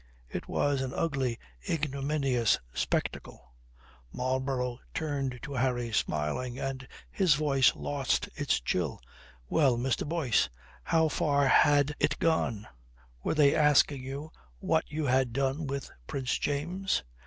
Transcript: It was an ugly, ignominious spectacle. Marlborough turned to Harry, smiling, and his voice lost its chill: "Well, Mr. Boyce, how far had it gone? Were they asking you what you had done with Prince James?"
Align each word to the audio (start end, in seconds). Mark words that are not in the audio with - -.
It 0.27 0.47
was 0.47 0.81
an 0.81 0.93
ugly, 0.95 1.37
ignominious 1.69 2.57
spectacle. 2.73 3.53
Marlborough 4.11 4.79
turned 4.95 5.37
to 5.43 5.53
Harry, 5.53 5.91
smiling, 5.91 6.57
and 6.57 6.87
his 7.11 7.35
voice 7.35 7.75
lost 7.75 8.27
its 8.33 8.59
chill: 8.59 8.99
"Well, 9.47 9.77
Mr. 9.77 10.09
Boyce, 10.09 10.49
how 10.85 11.07
far 11.07 11.47
had 11.47 11.95
it 11.99 12.17
gone? 12.17 12.65
Were 13.23 13.35
they 13.35 13.53
asking 13.53 14.01
you 14.01 14.31
what 14.57 14.89
you 14.91 15.05
had 15.05 15.33
done 15.33 15.67
with 15.67 15.91
Prince 16.07 16.39
James?" 16.39 17.03